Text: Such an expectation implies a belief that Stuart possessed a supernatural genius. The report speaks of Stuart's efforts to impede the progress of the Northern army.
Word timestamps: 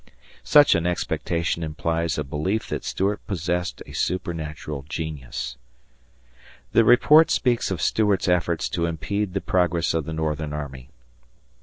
Such 0.43 0.73
an 0.73 0.87
expectation 0.87 1.61
implies 1.61 2.17
a 2.17 2.23
belief 2.23 2.67
that 2.69 2.83
Stuart 2.83 3.23
possessed 3.27 3.83
a 3.85 3.91
supernatural 3.91 4.83
genius. 4.89 5.57
The 6.71 6.83
report 6.83 7.29
speaks 7.29 7.69
of 7.69 7.83
Stuart's 7.83 8.27
efforts 8.27 8.67
to 8.69 8.87
impede 8.87 9.35
the 9.35 9.41
progress 9.41 9.93
of 9.93 10.05
the 10.05 10.13
Northern 10.13 10.53
army. 10.53 10.89